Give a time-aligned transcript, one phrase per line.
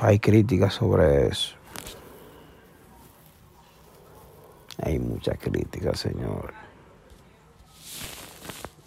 [0.00, 1.54] hay críticas sobre eso.
[4.82, 6.52] Hay muchas críticas, señor.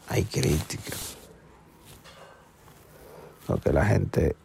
[0.07, 1.17] Hay críticas.
[3.45, 4.35] Porque la gente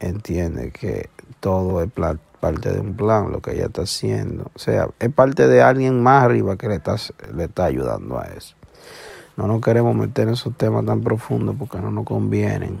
[0.00, 4.50] entiende que todo es parte de un plan, lo que ella está haciendo.
[4.54, 6.96] O sea, es parte de alguien más arriba que le está,
[7.34, 8.56] le está ayudando a eso.
[9.36, 12.80] No nos queremos meter en esos temas tan profundos porque no nos convienen.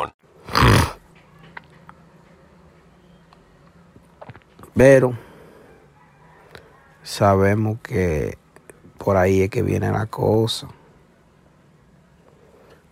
[4.75, 5.13] Pero
[7.03, 8.37] sabemos que
[8.97, 10.67] por ahí es que viene la cosa.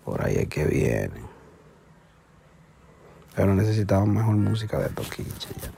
[0.03, 1.21] Por ahí es que viene.
[3.35, 5.71] Pero necesitamos mejor música de Toquicha ya.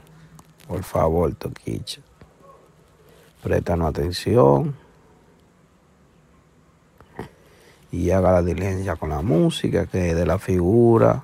[0.68, 2.02] Por favor, Toquicha.
[3.44, 4.76] Préstanos atención.
[7.92, 11.24] Y haga la diligencia con la música, que de la figura